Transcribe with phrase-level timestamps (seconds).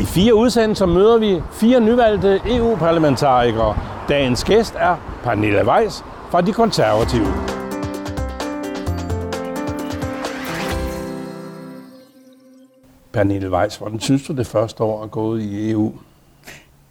[0.00, 3.76] I fire udsendelser møder vi fire nyvalgte EU-parlamentarikere.
[4.08, 7.26] Dagens gæst er Pernille Weiss fra De Konservative.
[13.12, 15.92] Pernille Weiss, hvordan synes du det første år er gået i EU?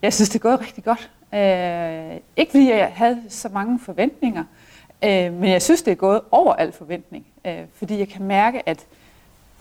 [0.01, 1.09] Jeg synes, det er gået rigtig godt.
[1.33, 4.43] Øh, ikke fordi jeg havde så mange forventninger,
[5.03, 7.25] øh, men jeg synes, det er gået over al forventning.
[7.45, 8.85] Øh, fordi jeg kan mærke, at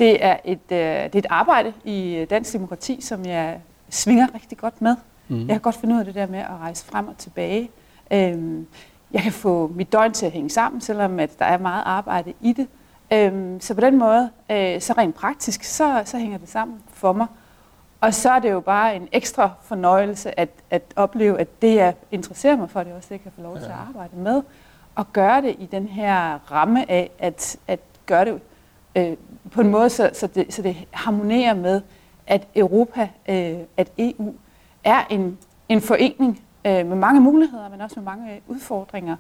[0.03, 3.61] det er, et, øh, det er et arbejde i dansk demokrati, som jeg
[3.91, 4.97] svinger rigtig godt med.
[5.29, 5.39] Mm.
[5.39, 7.71] Jeg kan godt finde ud af det der med at rejse frem og tilbage.
[8.11, 8.63] Øh,
[9.13, 12.33] jeg kan få mit døgn til at hænge sammen, selvom at der er meget arbejde
[12.41, 12.69] i det.
[13.13, 17.13] Øh, så på den måde, øh, så rent praktisk, så, så hænger det sammen for
[17.13, 17.27] mig.
[18.01, 21.95] Og så er det jo bare en ekstra fornøjelse at, at opleve, at det, jeg
[22.11, 24.43] interesserer mig for, det også det, jeg kan få lov til at arbejde med.
[24.95, 28.41] Og gøre det i den her ramme af at, at gøre det
[28.97, 29.17] øh,
[29.51, 31.81] på en måde, så, så, det, så det harmonerer med,
[32.27, 34.35] at Europa, øh, at EU
[34.85, 39.17] er en, en forening øh, med mange muligheder, men også med mange udfordringer.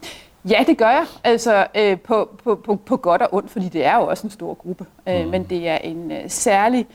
[0.50, 1.06] ja, det gør jeg.
[1.23, 4.31] Altså øh, på, på, på, på godt og ondt, fordi det er jo også en
[4.31, 4.85] stor gruppe.
[5.07, 5.31] Øh, mm.
[5.31, 6.88] Men det er en øh, særlig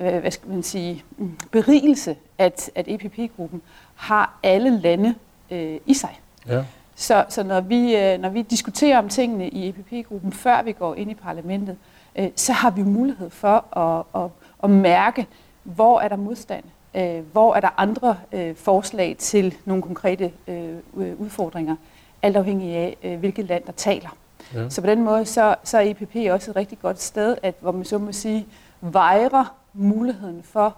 [0.00, 3.62] øh, hvad skal man sige, mm, berigelse, at, at EPP-gruppen
[3.94, 5.14] har alle lande
[5.50, 6.20] øh, i sig.
[6.48, 6.64] Ja.
[6.98, 10.94] Så, så når, vi, øh, når vi diskuterer om tingene i EPP-gruppen, før vi går
[10.94, 11.76] ind i parlamentet,
[12.16, 14.30] øh, så har vi mulighed for at, at,
[14.64, 15.26] at mærke,
[15.62, 16.64] hvor er der modstand?
[16.94, 21.76] Øh, hvor er der andre øh, forslag til nogle konkrete øh, udfordringer?
[22.22, 24.16] Alt afhængig af, øh, hvilket land der taler.
[24.54, 24.68] Ja.
[24.68, 27.72] Så på den måde, så, så er EPP også et rigtig godt sted, at, hvor
[27.72, 28.46] man så må sige,
[28.80, 30.76] vejrer muligheden for,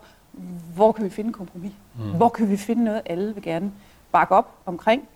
[0.75, 1.73] hvor kan vi finde kompromis?
[1.99, 2.11] Mm.
[2.11, 3.73] Hvor kan vi finde noget, alle vil gerne
[4.13, 5.09] bakke op omkring?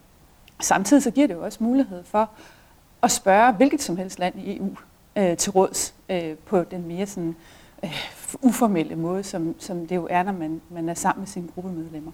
[0.65, 2.31] Samtidig så giver det jo også mulighed for
[3.03, 4.77] at spørge hvilket som helst land i EU
[5.17, 7.37] øh, til råds øh, på den mere sådan,
[7.85, 7.91] øh,
[8.43, 12.11] uformelle måde, som, som det jo er, når man, man er sammen med sine gruppemedlemmer.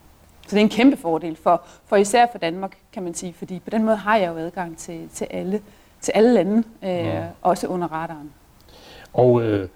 [0.48, 3.58] Så det er en kæmpe fordel for, for især for Danmark, kan man sige, fordi
[3.58, 5.60] på den måde har jeg jo adgang til, til, alle,
[6.00, 7.24] til alle lande, øh, ja.
[7.42, 8.30] også under radaren.
[9.12, 9.68] Og øh,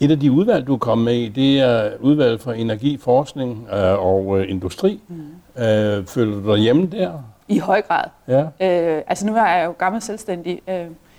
[0.00, 4.06] et af de udvalg, du kommet med i, det er udvalg for energi, forskning øh,
[4.06, 5.00] og øh, industri.
[5.08, 5.62] Mm.
[5.62, 7.22] Øh, føler du dig hjemme der?
[7.48, 8.04] I høj grad.
[8.28, 8.40] Ja.
[8.42, 10.62] Øh, altså nu er jeg jo gammel selvstændig.
[10.68, 10.74] Øh,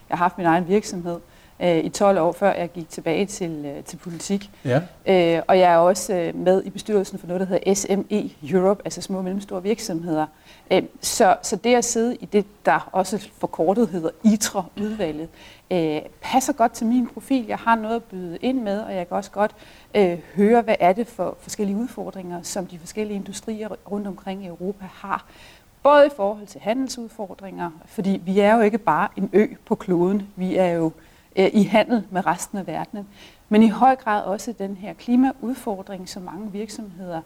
[0.10, 1.20] jeg har haft min egen virksomhed
[1.60, 4.50] øh, i 12 år, før jeg gik tilbage til, øh, til politik.
[4.66, 4.82] Ja.
[5.06, 8.82] Øh, og jeg er også øh, med i bestyrelsen for noget, der hedder SME Europe,
[8.86, 10.26] altså små og mellemstore virksomheder.
[10.72, 15.30] Øh, så, så det at sidde i det, der også forkortet hedder ITRA-udvalget,
[15.72, 17.46] øh, passer godt til min profil.
[17.48, 19.52] Jeg har noget at byde ind med, og jeg kan også godt
[19.96, 24.48] øh, høre, hvad er det for forskellige udfordringer, som de forskellige industrier rundt omkring i
[24.48, 25.26] Europa har.
[25.88, 30.28] Både i forhold til handelsudfordringer, fordi vi er jo ikke bare en ø på kloden,
[30.36, 30.92] vi er jo
[31.36, 33.08] øh, i handel med resten af verden,
[33.50, 37.22] men i høj grad også den her klimaudfordring, som mange virksomheder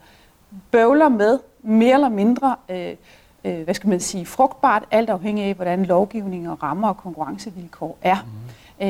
[0.71, 2.95] bøvler med, mere eller mindre, øh,
[3.45, 7.97] øh, hvad skal man sige, frugtbart, alt afhængig af, hvordan lovgivning og rammer og konkurrencevilkår
[8.01, 8.17] er.
[8.81, 8.89] øh,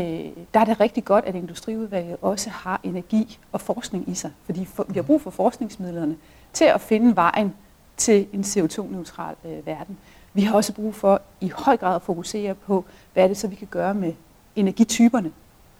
[0.53, 4.65] der er det rigtig godt, at industriudvalget også har energi og forskning i sig, fordi
[4.65, 6.15] for, vi har brug for forskningsmidlerne
[6.53, 7.53] til at finde vejen
[8.01, 9.97] til en CO2-neutral øh, verden.
[10.33, 13.47] Vi har også brug for i høj grad at fokusere på, hvad er det så,
[13.47, 14.13] vi kan gøre med
[14.55, 15.31] energityperne.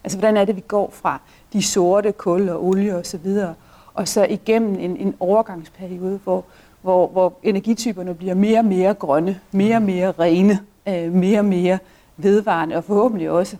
[0.03, 1.19] Altså, hvordan er det, vi går fra
[1.53, 3.53] de sorte kul og olie og så videre,
[3.93, 6.45] og så igennem en, en overgangsperiode, hvor,
[6.81, 11.45] hvor, hvor energityperne bliver mere og mere grønne, mere og mere rene, øh, mere og
[11.45, 11.79] mere
[12.17, 13.57] vedvarende, og forhåbentlig også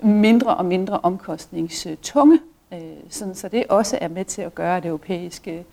[0.00, 2.40] mindre og mindre omkostningstunge,
[2.72, 2.80] øh,
[3.10, 5.64] sådan, så det også er med til at gøre, at det europæiske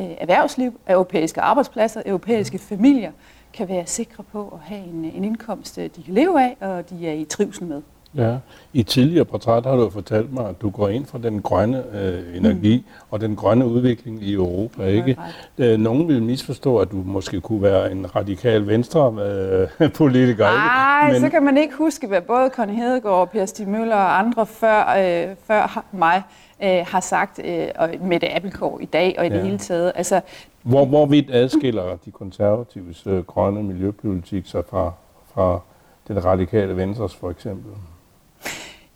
[0.00, 3.10] øh, erhvervsliv, europæiske arbejdspladser, europæiske familier
[3.52, 6.90] kan være sikre på at have en, en indkomst, øh, de kan leve af, og
[6.90, 7.82] de er i trivsel med.
[8.14, 8.36] Ja,
[8.72, 12.36] i tidligere portræt har du fortalt mig, at du går ind for den grønne øh,
[12.36, 12.84] energi mm.
[13.10, 14.84] og den grønne udvikling i Europa.
[14.84, 15.16] Ikke?
[15.58, 20.46] Øh, nogen vil misforstå, at du måske kunne være en radikal venstre-politiker.
[20.46, 21.20] Øh, Nej, Men...
[21.20, 24.94] så kan man ikke huske, hvad både Conny Hedegaard, Per Stig Møller og andre før,
[24.98, 26.22] øh, før mig
[26.62, 29.34] øh, har sagt, øh, og Mette Appelgaard i dag og i ja.
[29.34, 29.92] det hele taget.
[29.94, 30.20] Altså,
[30.62, 34.92] hvor, hvorvidt adskiller de konservatives øh, grønne miljøpolitik sig fra,
[35.34, 35.60] fra
[36.08, 37.72] den radikale venstres for eksempel?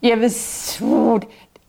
[0.02, 0.32] Jeg vil,
[0.82, 1.20] uh,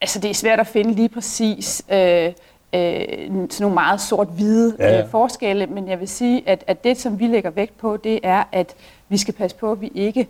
[0.01, 2.33] altså det er svært at finde lige præcis øh, øh,
[2.73, 5.01] sådan nogle meget sort-hvide ja.
[5.03, 8.19] øh, forskelle, men jeg vil sige, at, at det, som vi lægger vægt på, det
[8.23, 8.75] er, at
[9.09, 10.27] vi skal passe på, at vi ikke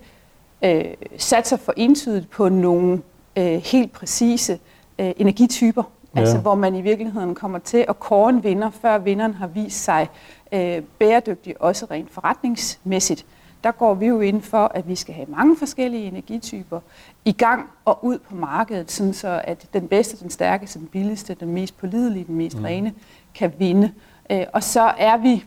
[0.62, 0.84] øh,
[1.16, 3.02] satser for entydigt på nogle
[3.36, 4.58] øh, helt præcise øh,
[4.98, 5.82] energityper,
[6.14, 6.20] ja.
[6.20, 9.84] altså hvor man i virkeligheden kommer til at kåre en vinder, før vinderen har vist
[9.84, 10.08] sig
[10.52, 13.26] øh, bæredygtig, også rent forretningsmæssigt
[13.66, 16.80] der går vi jo ind for, at vi skal have mange forskellige energityper
[17.24, 21.34] i gang og ud på markedet, sådan så at den bedste, den stærkeste, den billigste,
[21.34, 22.64] den mest pålidelige, den mest mm.
[22.64, 22.92] rene
[23.34, 23.92] kan vinde.
[24.30, 25.44] Øh, og så er vi,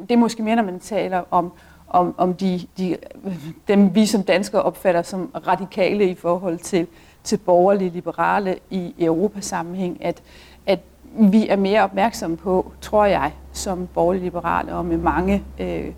[0.00, 1.52] det er måske mere, når man taler om,
[1.88, 2.96] om, om de, de,
[3.68, 6.86] dem, vi som danskere opfatter som radikale i forhold til,
[7.24, 10.22] til borgerlige liberale i Europasammenhæng, at,
[10.66, 10.80] at
[11.18, 15.92] vi er mere opmærksomme på, tror jeg, som borgerlige liberale og med mange øh,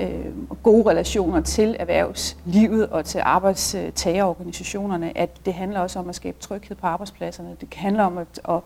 [0.00, 6.38] øh, gode relationer til erhvervslivet og til arbejdstagerorganisationerne, at det handler også om at skabe
[6.40, 7.56] tryghed på arbejdspladserne.
[7.60, 8.60] Det handler om at, at,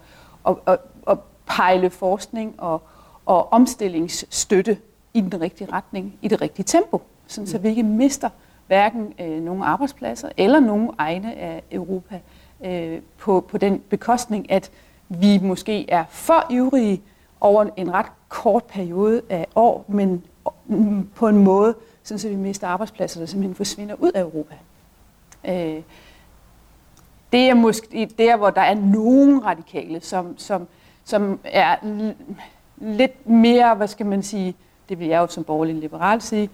[0.46, 0.78] at, at,
[1.08, 2.82] at pejle forskning og,
[3.26, 4.78] og omstillingsstøtte
[5.14, 8.28] i den rigtige retning, i det rigtige tempo, sådan så vi ikke mister
[8.70, 12.20] hverken øh, nogen arbejdspladser eller nogen egne af Europa
[12.64, 14.70] øh, på, på den bekostning, at
[15.08, 17.02] vi måske er for ivrige
[17.40, 20.24] over en ret kort periode af år, men
[20.66, 24.54] mm, på en måde, så vi mister arbejdspladser, der simpelthen forsvinder ud af Europa.
[25.44, 25.82] Øh,
[27.32, 30.68] det er måske der, hvor der er nogen radikale, som, som,
[31.04, 31.76] som er
[32.76, 34.54] lidt mere, hvad skal man sige,
[34.88, 36.50] det vil jeg jo som borgerlig liberal sige,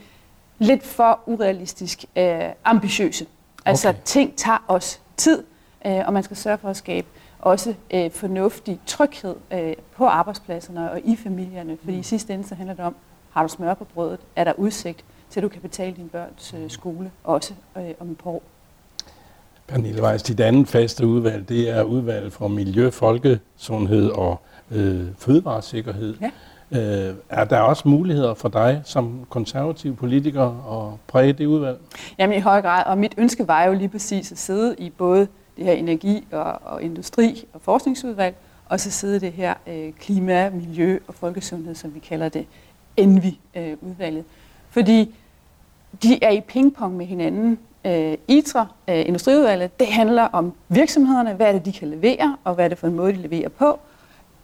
[0.58, 3.26] lidt for urealistisk øh, ambitiøse.
[3.64, 3.98] Altså okay.
[4.04, 5.42] ting tager os tid,
[5.86, 7.06] øh, og man skal sørge for at skabe
[7.38, 12.54] også øh, fornuftig tryghed øh, på arbejdspladserne og i familierne, fordi i sidste ende så
[12.54, 12.96] handler det om,
[13.30, 14.20] har du smør på brødet?
[14.36, 18.10] Er der udsigt til, at du kan betale din børns øh, skole også øh, om
[18.10, 18.42] et par år?
[19.66, 26.16] Pernille Weiss, dit andet faste udvalg, det er udvalg for miljø, folkesundhed og øh, fødevaresikkerhed.
[26.20, 26.30] Ja.
[26.72, 30.44] Øh, er der også muligheder for dig som konservativ politiker
[30.92, 31.78] at præge det udvalg?
[32.18, 35.28] Jamen i høj grad, og mit ønske var jo lige præcis at sidde i både
[35.56, 38.34] det her energi- og, og industri- og forskningsudvalg,
[38.68, 42.46] og så sidde det her øh, klima, miljø og folkesundhed, som vi kalder det,
[42.96, 44.18] Envy-udvalget.
[44.18, 44.24] Øh,
[44.70, 45.14] Fordi
[46.02, 47.58] de er i pingpong med hinanden.
[47.84, 52.54] Øh, ITRA, øh, Industriudvalget, det handler om virksomhederne, hvad er det, de kan levere, og
[52.54, 53.78] hvad er det for en måde, de leverer på.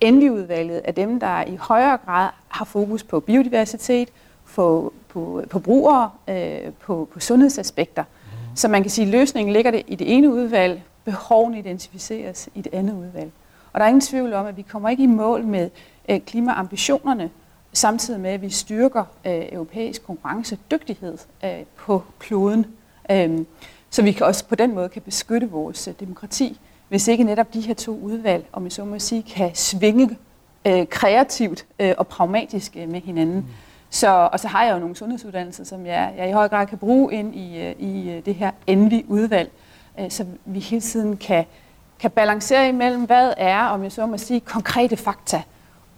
[0.03, 4.09] Envy-udvalget er dem, der i højere grad har fokus på biodiversitet,
[4.55, 8.03] på, på, på brugere, øh, på, på sundhedsaspekter.
[8.03, 8.57] Mm.
[8.57, 12.61] Så man kan sige, at løsningen ligger det i det ene udvalg, behovene identificeres i
[12.61, 13.31] det andet udvalg.
[13.73, 15.71] Og der er ingen tvivl om, at vi kommer ikke i mål med
[16.09, 17.31] øh, klimaambitionerne,
[17.73, 22.67] samtidig med, at vi styrker øh, europæisk konkurrencedygtighed øh, på kloden.
[23.11, 23.39] Øh,
[23.91, 26.61] så vi kan også på den måde kan beskytte vores øh, demokrati,
[26.93, 30.19] hvis ikke netop de her to udvalg, om jeg så må sige, kan svinge
[30.67, 33.37] øh, kreativt øh, og pragmatisk øh, med hinanden.
[33.37, 33.45] Mm.
[33.91, 36.79] Så, og så har jeg jo nogle sundhedsuddannelser, som jeg, jeg i høj grad kan
[36.79, 39.51] bruge ind i, øh, i øh, det her endelige udvalg,
[40.01, 41.45] øh, så vi hele tiden kan,
[42.01, 45.43] kan balancere imellem, hvad er, om jeg så må sige, konkrete fakta,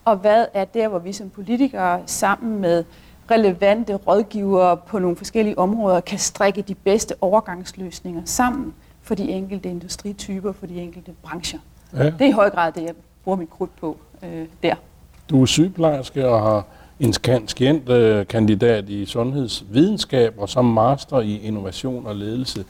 [0.04, 2.84] og hvad er der, hvor vi som politikere sammen med
[3.30, 8.74] relevante rådgivere på nogle forskellige områder kan strikke de bedste overgangsløsninger sammen
[9.04, 11.58] for de enkelte industrityper, for de enkelte brancher.
[11.96, 12.04] Ja.
[12.04, 12.94] Det er i høj grad det, jeg
[13.24, 14.74] bruger mit krudt på øh, der.
[15.30, 16.64] Du er sygeplejerske og har
[17.00, 17.12] en
[18.24, 22.64] kandidat i sundhedsvidenskab og som master i innovation og ledelse.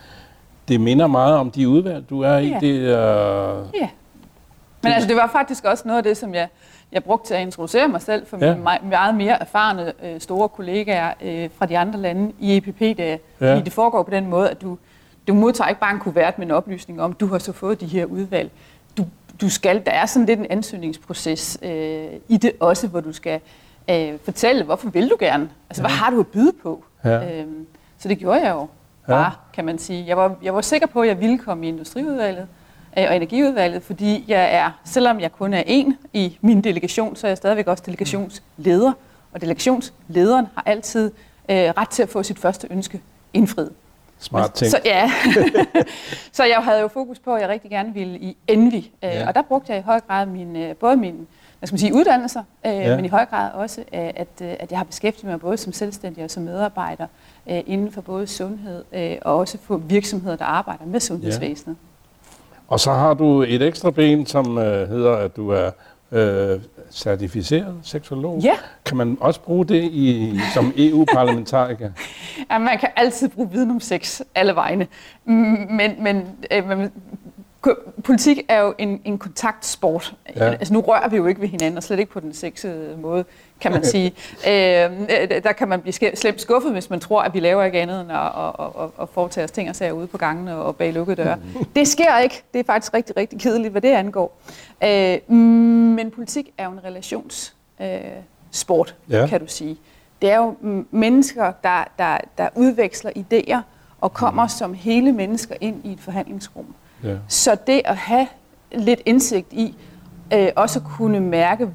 [0.69, 2.49] det minder meget om de udvalg, du er i.
[2.49, 2.59] Ja.
[2.61, 2.87] Det, øh,
[3.75, 3.89] Ja.
[4.83, 6.49] Men altså, det var faktisk også noget af det, som jeg,
[6.93, 8.55] jeg brugte til at introducere mig selv for Ja.
[8.55, 12.81] mine me- meget mere erfarne øh, store kollegaer øh, fra de andre lande i EPP.
[12.81, 13.19] Det, Ja.
[13.41, 13.61] ja.
[13.61, 14.79] det foregår på den måde, at du,
[15.29, 17.87] du modtager ikke bare en kuvert med en oplysning om, du har så fået de
[17.87, 18.51] her udvalg.
[18.97, 19.07] Du,
[19.41, 23.41] du skal, der er sådan lidt en ansøgningsproces øh, i det også, hvor du skal
[23.91, 25.49] øh, fortælle, hvorfor vil du gerne?
[25.71, 26.85] Altså, hvad har du at byde på?
[27.05, 27.41] Ja.
[27.41, 27.67] Øhm,
[27.99, 28.67] så det gjorde jeg jo
[29.07, 30.05] bare, kan man sige.
[30.07, 32.47] Jeg var, jeg var sikker på, at jeg ville komme i industriudvalget
[32.99, 37.27] øh, og energiudvalget, fordi jeg er, selvom jeg kun er en i min delegation, så
[37.27, 38.93] er jeg stadigvæk også delegationsleder.
[39.33, 41.11] Og delegationslederen har altid
[41.49, 43.01] øh, ret til at få sit første ønske
[43.33, 43.73] indfriet.
[44.19, 44.71] Smart ting.
[44.71, 45.11] Så, ja.
[46.33, 48.75] så jeg havde jo fokus på, at jeg rigtig gerne ville i Envy.
[48.77, 49.29] Øh, Ja.
[49.29, 51.27] Og der brugte jeg i høj grad min, øh, både min
[51.59, 52.91] hvad skal man sige, uddannelser, øh, Ja.
[52.91, 52.97] ja.
[52.97, 56.31] men i høj grad også, at, at jeg har beskæftiget mig både som selvstændig og
[56.31, 57.07] som medarbejder
[57.47, 58.85] inden for både sundhed
[59.23, 61.77] og også for virksomheder, der arbejder med sundhedsvæsenet.
[62.69, 65.71] Og så har du et ekstra ben, som hedder, at du er
[66.13, 68.41] øh, certificeret seksolog.
[68.43, 68.55] Ja.
[68.85, 71.91] Kan man også bruge det i, som EU-parlamentariker?
[72.51, 74.87] Ja, man kan altid bruge viden om sex alle vegne.
[75.25, 76.93] Men, men, øh, men
[78.05, 80.15] politik er jo en, en kontaktsport.
[80.37, 80.45] Ja.
[80.45, 83.25] Altså, nu rører vi jo ikke ved hinanden, og slet ikke på den sexede måde,
[83.61, 84.07] kan man sige.
[84.49, 87.81] øh, øh, der kan man blive slemt skuffet, hvis man tror, at vi laver ikke
[87.81, 90.77] andet end at, at, at, at foretage os ting og sager ude på gangene og
[90.77, 91.39] bag lukkede døre.
[91.77, 92.43] Det sker ikke.
[92.55, 94.41] Det er faktisk rigtig, rigtig kedeligt, hvad det angår.
[94.85, 97.89] Øh, men politik er jo en relations øh,
[98.51, 99.27] sport, Ja.
[99.27, 99.77] kan du sige.
[100.25, 100.55] Det er jo
[100.91, 103.59] mennesker, der, der, der udveksler idéer
[104.01, 106.67] og kommer som hele mennesker ind i et forhandlingsrum.
[107.03, 107.17] Ja.
[107.29, 108.27] Så det at have
[108.73, 109.77] lidt indsigt i,
[110.35, 111.69] øh, også kunne mærke,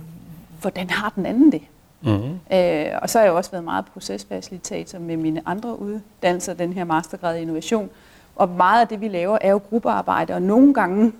[0.61, 1.61] hvordan har den anden det?
[2.01, 2.39] Mm-hmm.
[2.57, 6.83] Øh, og så har jeg også været meget procesfacilitator med mine andre uddannelser, den her
[6.83, 7.89] mastergrad i innovation.
[8.35, 11.11] Og meget af det, vi laver, er jo gruppearbejde, og nogle gange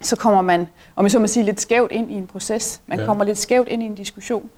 [0.00, 2.80] så kommer man, om jeg så må sige, lidt skævt ind i en proces.
[2.86, 3.06] Man ja.
[3.06, 4.50] kommer lidt skævt ind i en diskussion.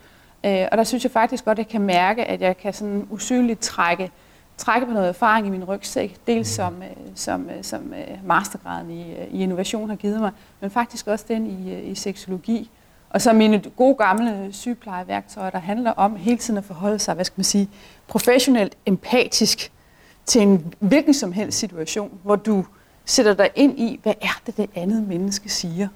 [0.44, 3.06] Øh, og der synes jeg faktisk godt, at jeg kan mærke, at jeg kan sådan
[3.10, 4.10] usynligt trække,
[4.56, 6.16] trække på noget erfaring i min rygsæk.
[6.26, 10.30] Dels som, øh, som, øh, som øh, mastergraden i, i innovation har givet mig,
[10.60, 12.70] men faktisk også den i, i seksologi.
[13.10, 17.24] Og så mine gode gamle sygeplejeværktøjer, der handler om hele tiden at forholde sig, hvad
[17.24, 17.68] skal man sige,
[18.08, 19.72] professionelt empatisk
[20.26, 22.64] til en hvilken som helst situation, hvor du
[23.04, 25.88] sætter dig ind i, hvad er det, det andet menneske siger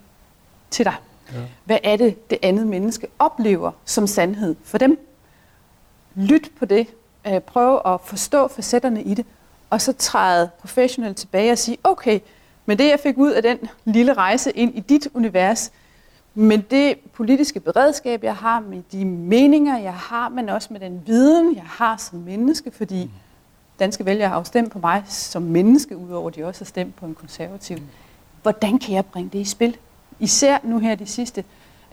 [0.69, 0.95] til dig?
[1.33, 1.39] Ja.
[1.65, 4.99] Hvad er det, det andet menneske oplever som sandhed for dem?
[6.15, 6.87] Lyt på det.
[7.27, 9.25] Øh, Prøv at forstå facetterne i det.
[9.69, 12.19] Og så træde professionelt tilbage og sige, okay,
[12.65, 15.71] med det jeg fik ud af den lille rejse ind i dit univers,
[16.33, 21.03] med det politiske beredskab, jeg har, med de meninger, jeg har, men også med den
[21.05, 23.11] viden, jeg har som menneske, fordi
[23.79, 26.95] danske vælgere har jo stemt på mig som menneske, udover at de også har stemt
[26.95, 27.77] på en konservativ.
[28.41, 29.77] Hvordan kan jeg bringe det i spil?
[30.19, 31.43] Især nu her de sidste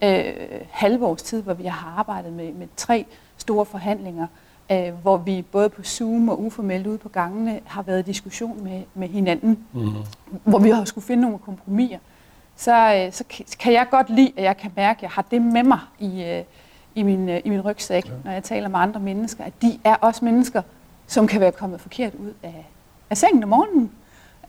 [0.02, 0.24] øh,
[0.70, 4.26] halve års tid, hvor vi har arbejdet med, med tre store forhandlinger,
[4.72, 8.64] øh, hvor vi både på Zoom og uformelt ude på gangene har været i diskussion
[8.64, 9.92] med, med hinanden, Mm-hmm.
[10.44, 11.98] hvor vi har skulle finde nogle kompromiser,
[12.56, 13.24] så, øh, så
[13.60, 16.24] kan- jeg godt lide, at jeg kan mærke, at jeg har det med mig i,
[16.24, 16.42] øh,
[16.94, 18.10] i, min, øh, i min rygsæk, ja.
[18.24, 20.62] når jeg taler med andre mennesker, at de er også mennesker,
[21.06, 22.66] som kan være kommet forkert ud af,
[23.10, 23.90] af sengen om morgenen,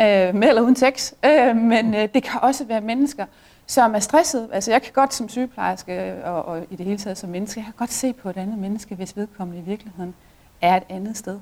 [0.01, 3.25] øh, med eller uden sex, øh, men øh, det kan også være mennesker,
[3.67, 4.49] som er stresset.
[4.53, 7.65] Altså jeg kan godt som sygeplejerske og, og i det hele taget som menneske, jeg
[7.65, 10.15] kan godt se på et andet menneske, hvis vedkommende i virkeligheden
[10.61, 11.39] er et andet sted.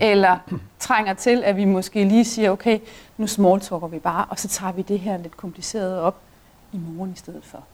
[0.00, 0.10] Ja.
[0.10, 0.38] Eller
[0.78, 2.78] trænger til, at vi måske lige siger, okay,
[3.16, 6.16] nu smalltalker vi bare, og så tager vi det her lidt komplicerede op
[6.72, 7.64] i morgen i stedet for.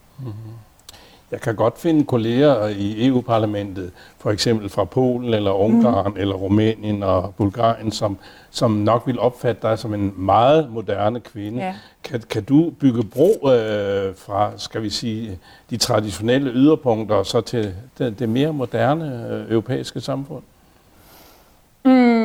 [1.31, 6.21] Jeg kan godt finde kolleger i EU-parlamentet, for eksempel fra Polen eller Ungarn mm.
[6.21, 8.19] eller Rumænien og Bulgarien, som,
[8.51, 11.63] som nok vil opfatte dig som en meget moderne kvinde.
[11.63, 11.75] Ja.
[12.05, 15.39] Kan, kan du bygge bro øh, fra, skal vi sige,
[15.71, 20.43] de traditionelle yderpunkter og så til det, det mere moderne øh, europæiske samfund?
[21.85, 22.20] Mm,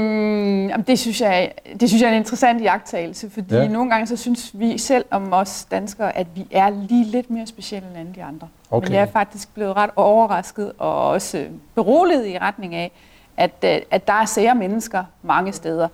[0.70, 3.68] jamen, det, synes jeg, det synes jeg er en interessant iagttagelse, fordi Ja.
[3.68, 7.48] nogle gange så synes vi selv om os danskere, at vi er lige lidt mere
[7.48, 8.48] specielle end de andre.
[8.72, 8.88] Okay.
[8.88, 11.46] Men jeg er faktisk blevet ret overrasket og også
[11.76, 12.92] beroliget i retning af,
[13.38, 15.88] at, øh, at der er sære mennesker mange steder.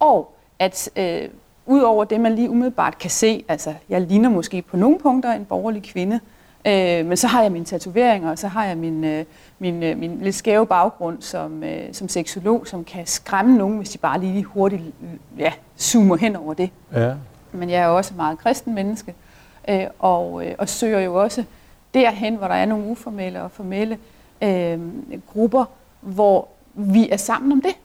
[0.00, 1.28] Og at øh,
[1.66, 5.44] udover det, man lige umiddelbart kan se, altså jeg ligner måske på nogle punkter en
[5.44, 6.20] borgerlig kvinde,
[6.66, 9.24] øh, men så har jeg mine tatoveringer, og så har jeg min, øh,
[9.58, 13.90] min, øh, min lidt skæve baggrund som, øh, som seksolog, som kan skræmme nogen, hvis
[13.90, 14.82] de bare lige hurtigt
[15.38, 16.70] ja, zoomer hen over det.
[16.92, 17.14] Ja.
[17.52, 19.14] Men jeg er jo også et meget kristen menneske,
[19.68, 21.44] øh, og, øh, og søger jo også
[21.94, 23.98] derhen, hvor der er nogle uformelle og formelle
[24.42, 24.80] øh,
[25.32, 25.64] grupper,
[26.00, 27.76] hvor vi er sammen om det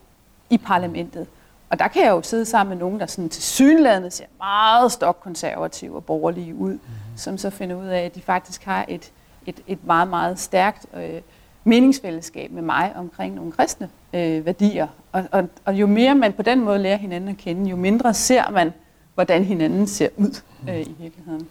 [0.50, 1.27] i parlamentet.
[1.69, 4.91] Og der kan jeg jo sidde sammen med nogen, der sådan til synlædende ser meget
[4.91, 6.79] stokkonservative og borgerlige ud, mm.
[7.15, 9.11] som så finder ud af, at de faktisk har et,
[9.45, 11.21] et, et meget, meget stærkt øh,
[11.63, 14.88] meningsfællesskab med mig omkring nogle kristne øh, værdier.
[15.11, 18.13] Og, og, og jo mere man på den måde lærer hinanden at kende, jo mindre
[18.13, 18.73] ser man,
[19.13, 21.47] hvordan hinanden ser ud øh, i virkeligheden.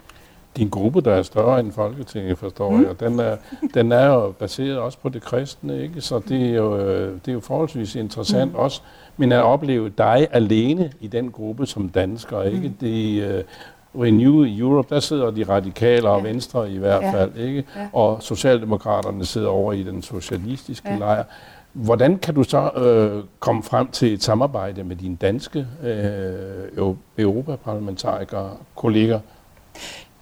[0.59, 2.83] Din gruppe, der er større end Folketinget, forstår mm.
[2.83, 3.37] jeg, den er,
[3.75, 6.01] den er jo baseret også på det kristne, ikke?
[6.01, 8.59] så det er jo, øh, det er jo forholdsvis interessant mm.
[8.59, 8.81] også,
[9.17, 12.69] men at opleve dig alene i den gruppe som dansker, ikke?
[12.69, 12.75] Mm.
[12.81, 13.45] Det, uh,
[14.03, 16.29] Renew Europe, der sidder de radikale og ja.
[16.29, 17.13] venstre i hvert ja.
[17.13, 17.65] fald, ikke?
[17.77, 17.89] Ja.
[17.93, 20.99] og Socialdemokraterne sidder over i den socialistiske ja.
[20.99, 21.25] lejr.
[21.73, 28.51] Hvordan kan du så øh, komme frem til et samarbejde med dine danske øh, europaparlamentarikere,
[28.77, 29.21] kolleger?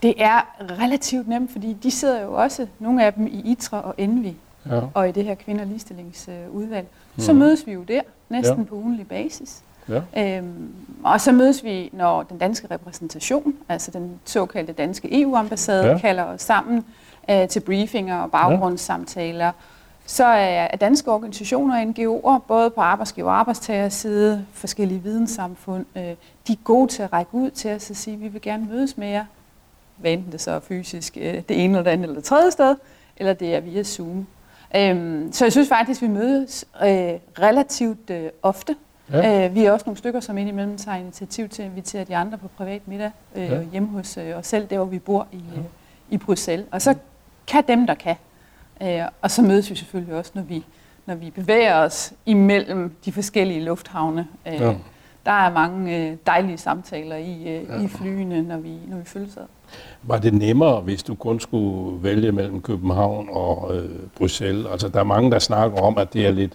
[0.06, 3.94] Det er relativt nemt, fordi de sidder jo også, nogle af dem i ITRA og
[3.98, 4.36] ENVI,
[4.70, 4.80] ja.
[4.94, 6.86] og i det her kvinder- og ligestillingsudvalg.
[7.18, 7.38] Så mm.
[7.38, 8.64] mødes vi jo der, næsten ja.
[8.64, 9.62] på ugenlig basis.
[9.88, 10.36] Ja.
[10.38, 15.98] Øhm, og så mødes vi, når den danske repræsentation, altså den såkaldte danske EU-ambassade, ja.
[15.98, 16.84] kalder os sammen
[17.30, 19.44] øh, til briefinger og baggrundssamtaler.
[19.44, 19.52] Ja.
[20.06, 26.02] Så er danske organisationer og NGO'er, både på arbejdsgiver- og arbejdstagerside, forskellige videnssamfund, øh,
[26.46, 28.66] de er gode til at række ud til os og sige, at vi vil gerne
[28.70, 29.25] mødes med jer
[29.96, 32.50] hvad enten det så er fysisk øh, det ene eller det andet eller det tredje
[32.50, 32.76] sted,
[33.16, 34.26] eller det er via Zoom.
[34.76, 36.88] Øhm, så jeg synes faktisk, at vi mødes øh,
[37.40, 38.76] relativt øh, ofte.
[39.12, 39.46] Ja.
[39.46, 42.38] Øh, vi er også nogle stykker, som indimellem tager initiativ til at invitere de andre
[42.38, 43.62] på privat middag øh, ja.
[43.62, 45.58] hjemme hos øh, os selv, der hvor vi bor i, ja.
[45.58, 45.64] øh,
[46.10, 46.66] i Bruxelles.
[46.70, 46.94] Og så
[47.46, 48.16] kan dem, der kan.
[48.82, 50.64] Øh, og så mødes vi selvfølgelig også, når vi,
[51.06, 54.28] når vi bevæger os imellem de forskellige lufthavne.
[54.46, 54.74] Øh, ja.
[55.26, 57.80] Der er mange øh, dejlige samtaler i, øh, ja.
[57.80, 59.42] i flyene, når vi, når vi følges ad.
[60.02, 64.66] Var det nemmere, hvis du kun skulle vælge mellem København og øh, Bruxelles?
[64.73, 66.52] Altså, der er mange, der snakker om, at det er lidt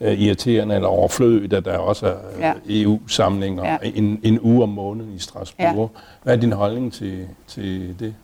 [0.00, 2.52] øh, irriterende eller overflødigt, at der også er øh, ja.
[2.68, 3.76] EU-samlinger ja.
[3.82, 5.90] en, en uge om måneden i Strasbourg.
[5.94, 6.00] Ja.
[6.22, 8.14] Hvad er din holdning til, til det?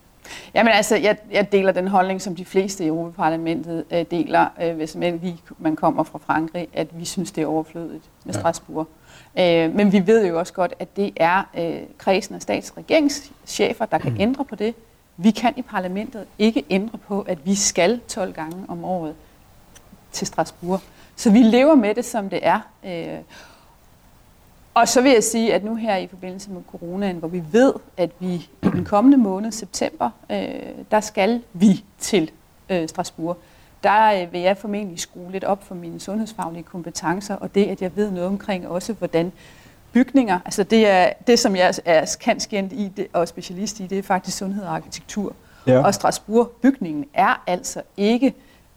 [0.54, 4.76] Jamen altså, jeg, jeg deler den holdning, som de fleste i Europaparlamentet øh, deler, øh,
[4.76, 8.40] hvis man, vi, man kommer fra Frankrig, at vi synes, det er overflødigt med ja.
[9.38, 12.76] Øh, men vi ved jo også godt, at det er øh, kredsen af stats- og
[12.76, 14.20] regeringschefer, der kan mm.
[14.20, 14.74] ændre på det.
[15.16, 19.14] Vi kan i parlamentet ikke ændre på, at vi skal 12 gange om året
[20.12, 20.80] til Strasbourg.
[21.16, 22.60] Så vi lever med det, som det er.
[22.84, 23.18] Øh,
[24.74, 27.72] og så vil jeg sige, at nu her i forbindelse med coronaen, hvor vi ved,
[27.96, 30.48] at vi i den kommende måned, september, øh,
[30.90, 32.30] der skal vi til
[32.68, 33.36] øh, Strasbourg
[33.82, 37.82] der øh, vil jeg formentlig skrue lidt op for mine sundhedsfaglige kompetencer, og det, at
[37.82, 39.32] jeg ved noget omkring også, hvordan
[39.92, 43.98] bygninger, altså det, er, det som jeg er kantskjent i det, og specialist i, det
[43.98, 45.34] er faktisk sundhed og arkitektur.
[45.66, 45.84] Ja.
[45.84, 48.34] Og Strasbourg-bygningen er altså ikke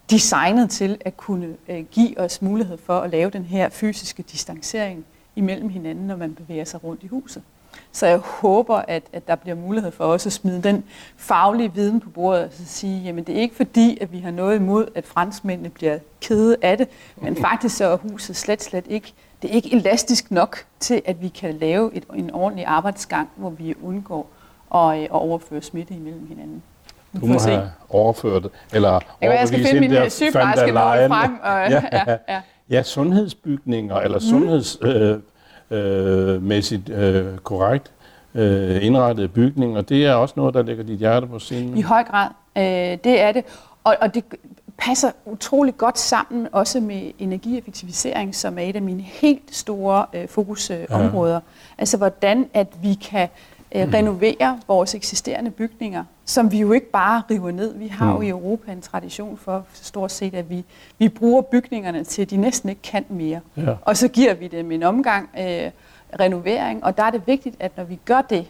[0.10, 5.06] designet til at kunne øh, give os mulighed for at lave den her fysiske distancering
[5.36, 7.44] imellem hinanden, når man bevæger sig rundt i huset.
[7.92, 10.84] Så jeg håber, at, at der bliver mulighed for os at smide den
[11.18, 14.56] faglige viden på bordet og sige, jamen det er ikke fordi, at vi har noget
[14.56, 19.14] imod, at franskmændene bliver kede af det, men faktisk så er huset slet, slet ikke,
[19.42, 23.50] det er ikke elastisk nok til, at vi kan lave et, en ordentlig arbejdsgang, hvor
[23.50, 24.30] vi undgår
[24.76, 26.64] at, at overføre smitte imellem hinanden.
[27.22, 31.40] Du må have overført, eller jeg skal finde min sygeplejerske frem.
[31.44, 32.42] Og, ja, ja, ja.
[32.70, 34.22] ja, sundhedsbygninger, eller mm.
[34.22, 34.78] sundheds...
[34.82, 35.18] Øh,
[35.72, 37.92] øh, mæssigt øh, korrekt
[38.36, 39.82] øh, indrettede bygninger.
[39.82, 41.78] Det er også noget, der ligger dit hjerte på scenen.
[41.78, 42.28] I høj grad.
[42.58, 43.44] Øh, det er det.
[43.84, 44.24] Og, og det
[44.78, 50.28] passer utrolig godt sammen også med energieffektivisering, som er et af mine helt store øh,
[50.28, 51.34] fokusområder.
[51.34, 51.40] Ja.
[51.78, 53.28] Altså hvordan at vi kan
[53.76, 57.78] øh, renovere vores eksisterende bygninger, som vi jo ikke bare river ned.
[57.78, 58.24] Vi har jo mm.
[58.24, 60.64] i Europa en tradition for stort set, at vi,
[60.98, 63.40] vi bruger bygningerne til, at de næsten ikke kan mere.
[63.58, 63.74] Ja.
[63.82, 65.72] Og så giver vi dem en omgang øh,
[66.20, 68.46] renovering, og der er det vigtigt, at når vi gør det,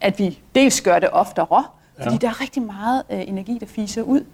[0.00, 1.64] at vi dels gør det oftere,
[1.98, 2.04] ja.
[2.04, 4.26] fordi der er rigtig meget øh, energi, der fiser ud øh,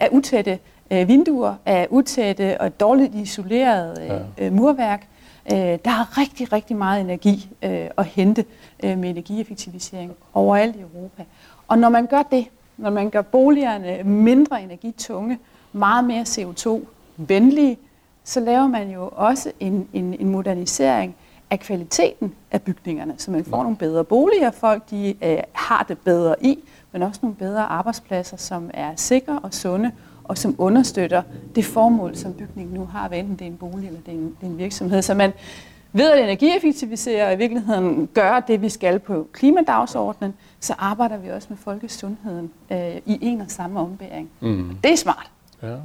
[0.00, 0.58] af utætte
[0.90, 4.50] øh, vinduer, af utætte og dårligt isoleret øh, ja.
[4.50, 5.06] murværk.
[5.52, 8.44] Øh, der er rigtig, rigtig meget energi øh, at hente
[8.84, 11.24] øh, med energieffektivisering overalt i Europa.
[11.68, 15.38] Og når man gør det, når man gør boligerne mindre energitunge,
[15.72, 17.78] meget mere CO2-venlige,
[18.24, 21.16] så laver man jo også en, en, en modernisering
[21.50, 25.98] af kvaliteten af bygningerne, så man får nogle bedre boliger, folk de øh, har det
[25.98, 26.58] bedre i,
[26.92, 29.92] men også nogle bedre arbejdspladser, som er sikre og sunde,
[30.30, 31.22] og som understøtter
[31.54, 34.18] det formål, som bygningen nu har, hvad enten det er en bolig eller det er
[34.18, 35.02] en, det er en virksomhed.
[35.02, 35.32] Så man
[35.92, 41.28] ved at energieffektivisere og i virkeligheden gøre det, vi skal på klimadagsordenen, så arbejder vi
[41.28, 44.30] også med folkesundheden øh, i en og samme ombæring.
[44.40, 44.76] Mm.
[44.84, 45.30] Det er smart.
[45.62, 45.76] Ja.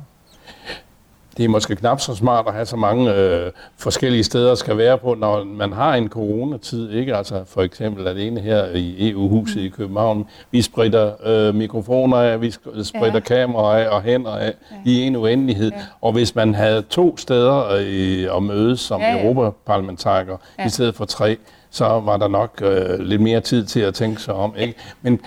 [1.38, 4.78] Det er måske knap så smart at have så mange øh, forskellige steder at skal
[4.78, 6.92] være på, når man har en coronatid.
[6.92, 7.16] Ikke?
[7.16, 10.28] Altså for eksempel alene her i EU-huset i København.
[10.52, 12.52] Vi spritter øh, mikrofoner af, vi
[12.84, 13.20] spritter ja.
[13.20, 14.92] kameraer af og hænder af ja.
[14.92, 15.72] i en uendelighed.
[15.72, 15.78] Ja.
[16.02, 19.22] Og hvis man havde to steder øh, at mødes som ja, ja.
[19.22, 20.66] europaparlamentariker ja.
[20.66, 21.38] i stedet for tre,
[21.70, 24.54] så var der nok øh, lidt mere tid til at tænke sig om.
[24.58, 24.74] Ikke?
[25.02, 25.20] Men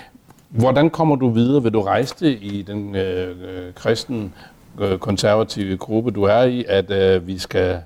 [0.49, 1.62] hvordan kommer du videre?
[1.62, 4.31] Vil du rejse det i den øh, øh kristne øh,
[5.01, 7.83] konservative gruppe, du er i, at øh, vi skal...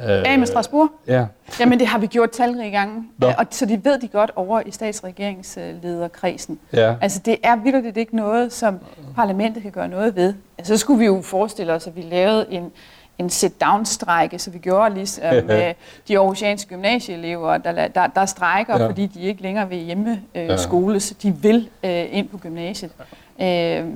[0.00, 0.88] Øh, Af med Strasbourg?
[1.06, 1.26] Ja.
[1.60, 3.04] Jamen, det har vi gjort talrige gange.
[3.18, 3.26] Nå.
[3.26, 6.58] Og så de ved de godt over i statsregeringslederkredsen.
[6.72, 6.94] Ja.
[7.00, 8.78] Altså, det er vildt ikke noget, som
[9.14, 10.34] parlamentet kan gøre noget ved.
[10.58, 12.72] Altså, så skulle vi jo forestille os, at vi lavede en,
[13.18, 15.74] en sit-down-strække, så vi gjorde ligesom med
[16.08, 18.88] de aarhusianske gymnasieelever, der, der, der strækker, ja.
[18.88, 20.56] fordi de ikke længere vil hjemme øh, ja.
[20.56, 22.90] skole, så de vil øh, ind på gymnasiet.
[23.38, 23.80] Ja.
[23.80, 23.88] Øh,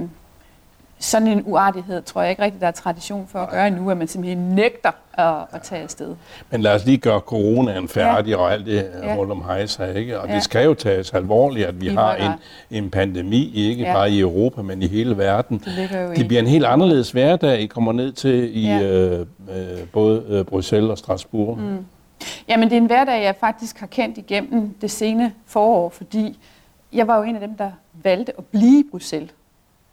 [1.03, 3.97] sådan en uartighed tror jeg ikke rigtig, der er tradition for at gøre nu, at
[3.97, 6.15] man simpelthen nægter at, at tage afsted.
[6.51, 8.37] Men lad os lige gøre coronaen færdig ja.
[8.37, 9.15] og alt det ja.
[9.15, 10.21] rundt om hejser, ikke?
[10.21, 10.35] Og ja.
[10.35, 12.33] det skal jo tages alvorligt, at vi I har en,
[12.71, 13.93] en pandemi, ikke ja.
[13.93, 15.59] bare i Europa, men i hele verden.
[15.59, 18.83] Det, det bliver en helt anderledes hverdag, I kommer ned til i ja.
[18.83, 19.27] øh, øh,
[19.93, 21.59] både øh, Bruxelles og Strasbourg.
[21.59, 21.85] Mm.
[22.49, 26.39] Jamen, det er en hverdag, jeg faktisk har kendt igennem det sene forår, fordi
[26.93, 27.71] jeg var jo en af dem, der
[28.03, 29.31] valgte at blive i Bruxelles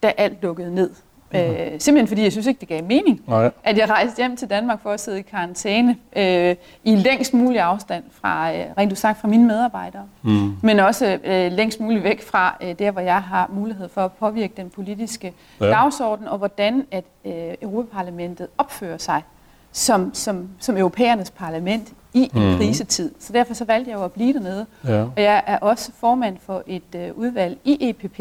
[0.03, 0.89] da alt lukkede ned.
[1.33, 1.55] Mm-hmm.
[1.55, 3.51] Øh, simpelthen fordi jeg synes ikke, det gav mening, Nej.
[3.63, 7.61] at jeg rejste hjem til Danmark for at sidde i karantæne øh, i længst mulig
[7.61, 10.03] afstand fra, øh, rent sagt, fra mine medarbejdere.
[10.21, 10.53] Mm.
[10.63, 14.11] Men også øh, længst muligt væk fra øh, der, hvor jeg har mulighed for at
[14.11, 15.65] påvirke den politiske ja.
[15.65, 19.21] dagsorden, og hvordan at øh, Europaparlamentet opfører sig
[19.71, 22.57] som, som, som europæernes parlament i en mm.
[22.57, 23.11] krisetid.
[23.19, 24.65] Så derfor så valgte jeg jo at blive dernede.
[24.87, 25.01] Ja.
[25.01, 28.19] Og jeg er også formand for et øh, udvalg i EPP,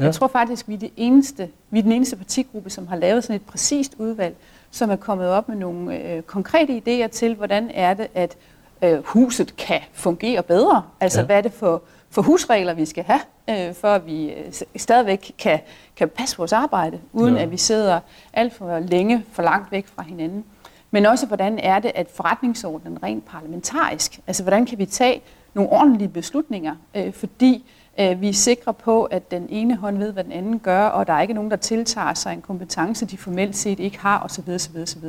[0.00, 0.04] Ja.
[0.04, 3.24] Jeg tror faktisk, vi er, det eneste, vi er den eneste partigruppe, som har lavet
[3.24, 4.36] sådan et præcist udvalg,
[4.70, 8.36] som er kommet op med nogle øh, konkrete idéer til, hvordan er det, at
[8.82, 10.82] øh, huset kan fungere bedre.
[11.00, 11.26] Altså, ja.
[11.26, 15.32] hvad er det for, for husregler, vi skal have, øh, for at vi øh, stadigvæk
[15.38, 15.60] kan,
[15.96, 17.42] kan passe vores arbejde, uden ja.
[17.42, 18.00] at vi sidder
[18.32, 20.44] alt for længe for langt væk fra hinanden.
[20.90, 25.22] Men også, hvordan er det, at forretningsordenen rent parlamentarisk, altså hvordan kan vi tage
[25.54, 27.64] nogle ordentlige beslutninger, øh, fordi
[28.00, 31.12] vi er sikre på, at den ene hånd ved, hvad den anden gør, og der
[31.12, 34.50] er ikke nogen, der tiltager sig en kompetence, de formelt set ikke har, osv.
[34.54, 35.04] osv., osv.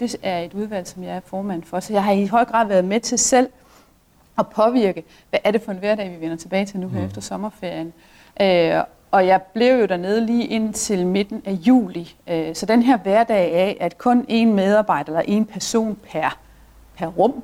[0.00, 1.80] Det er et udvalg, som jeg er formand for.
[1.80, 3.48] Så jeg har i høj grad været med til selv
[4.38, 7.06] at påvirke, hvad er det for en hverdag, vi vender tilbage til nu her mm.
[7.06, 7.92] efter sommerferien.
[8.40, 12.14] Øh, og jeg blev jo dernede lige indtil midten af juli.
[12.26, 16.38] Øh, så den her hverdag af, at kun én medarbejder eller en person per,
[16.96, 17.42] per rum,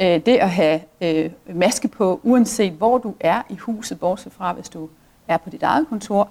[0.00, 4.52] øh, det at have øh, maske på, uanset hvor du er i huset, bortset fra
[4.52, 4.88] hvis du
[5.28, 6.28] er på dit eget kontor,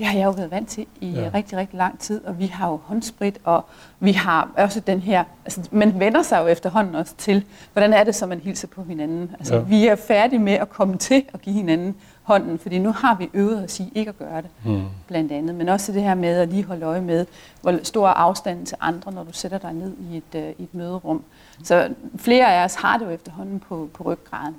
[0.00, 1.30] det har jeg jo været vant til i ja.
[1.34, 3.64] rigtig, rigtig lang tid, og vi har jo håndsprit, og
[4.00, 8.04] vi har også den her, altså man vender sig jo efterhånden også til, hvordan er
[8.04, 9.30] det så, man hilser på hinanden.
[9.38, 9.60] Altså ja.
[9.60, 11.96] vi er færdige med at komme til at give hinanden
[12.30, 14.82] hånden, fordi nu har vi øvet os i ikke at gøre det, mm.
[15.06, 15.54] blandt andet.
[15.54, 17.26] Men også det her med at lige holde øje med,
[17.60, 20.74] hvor stor afstand til andre, når du sætter dig ned i et, uh, i et
[20.74, 21.24] møderum.
[21.64, 24.56] Så flere af os har det jo efterhånden på, på ryggraden.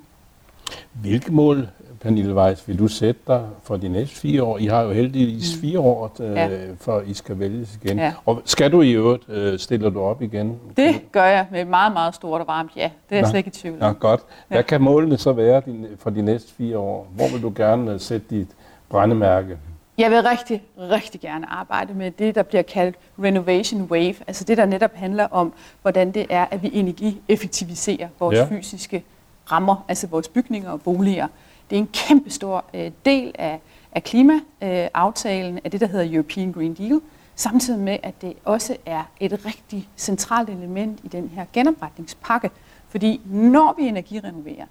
[0.94, 1.68] Hvilke mål,
[2.02, 4.58] Pernille Weiss, vil du sætte dig for de næste fire år?
[4.58, 5.62] I har jo heldigvis mm.
[5.62, 6.50] fire år, øh, ja.
[6.80, 8.00] for I skal vælges igen.
[8.00, 8.14] Ja.
[8.26, 10.60] Og skal du i øvrigt, øh, stiller du op igen?
[10.78, 12.90] Det gør jeg med meget, meget stort og varmt ja.
[13.10, 13.88] Det er jeg slet ikke i tvivl om.
[13.88, 14.22] Ja, godt.
[14.48, 14.62] Hvad ja.
[14.62, 15.62] kan målene så være
[16.00, 17.08] for de næste fire år?
[17.16, 18.48] Hvor vil du gerne øh, sætte dit
[18.90, 19.58] brændemærke?
[19.98, 24.16] Jeg vil rigtig, rigtig gerne arbejde med det, der bliver kaldt Renovation Wave.
[24.28, 28.46] Altså det, der netop handler om, hvordan det er, at vi energieffektiviserer vores ja.
[28.46, 29.04] fysiske
[29.52, 31.28] rammer, altså vores bygninger og boliger.
[31.70, 33.62] Det er en kæmpestor øh, del af,
[33.92, 37.02] af klimaaftalen, af det, der hedder European Green Deal,
[37.36, 42.52] samtidig med, at det også er et rigtig centralt element i den her genopretningspakke.
[42.90, 44.66] Fordi når vi energirenoverer,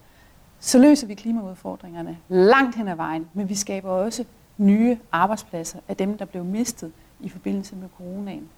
[0.60, 4.24] så løser vi klimaudfordringerne langt hen ad vejen, men vi skaber også
[4.58, 8.48] nye arbejdspladser af dem, der blev mistet i forbindelse med coronaen.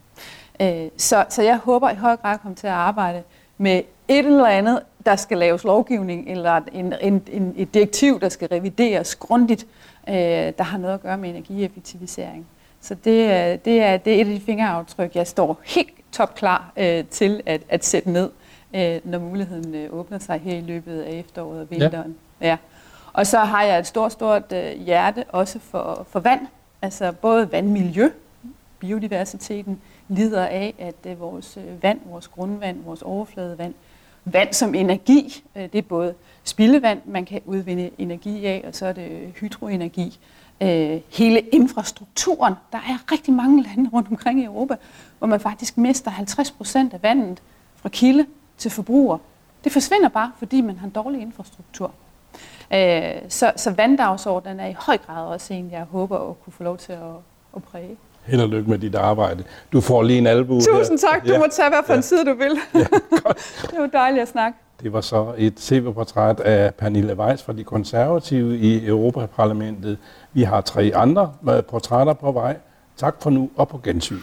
[0.61, 3.23] Øh, så, så jeg håber i høj grad at komme til at arbejde
[3.59, 8.29] med et eller andet, der skal laves lovgivning, eller en, en, en, et direktiv, der
[8.29, 9.67] skal revideres grundigt,
[10.09, 12.47] øh, der har noget at gøre med energieffektivisering.
[12.81, 13.05] Så det,
[13.65, 17.61] det, er, det er et af de fingeraftryk, jeg står helt topklar øh, til at,
[17.69, 18.31] at sætte ned,
[18.75, 22.17] øh, når muligheden øh, åbner sig her i løbet af efteråret og vinteren.
[22.41, 22.47] Ja.
[22.47, 22.57] Ja.
[23.12, 26.41] Og så har jeg et stort, stort øh, hjerte også for, for vand.
[26.83, 28.09] Altså både vandmiljø,
[28.79, 33.75] biodiversiteten lider af, at øh, vores øh, vand, vores grundvand, vores overfladevand
[34.25, 35.45] vand som energi.
[35.57, 40.19] Øh, det er både spildevand, man kan udvinde energi af, og så er det hydroenergi.
[40.61, 42.55] Øh, hele infrastrukturen.
[42.73, 44.77] Der er rigtig mange lande rundt omkring i Europa,
[45.19, 47.43] hvor man faktisk mister 50 procent af vandet
[47.77, 48.27] fra kilde
[48.59, 49.19] til forbruger.
[49.65, 51.93] Det forsvinder bare, fordi man har en dårlig infrastruktur.
[52.75, 56.63] Øh, så, så vanddagsordenen er i høj grad også en, jeg håber at kunne få
[56.63, 57.15] lov til at,
[57.57, 57.97] at præge.
[58.23, 59.45] Held og lykke med dit arbejde.
[59.73, 61.27] Du får lige en albu Tusind tak.
[61.27, 61.39] Du ja.
[61.39, 61.97] må tage hvad for ja.
[61.97, 62.59] en side, du vil.
[62.75, 62.79] Ja,
[63.71, 64.59] det var dejligt at snakke.
[64.83, 69.99] Det var så et tv-portræt af Pernille Weiss fra De Konservative i Europaparlamentet.
[70.33, 71.33] Vi har tre andre
[71.69, 72.57] portrætter på vej.
[72.97, 74.19] Tak for nu og på gensyn.